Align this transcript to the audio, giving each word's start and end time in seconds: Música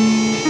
Música 0.00 0.40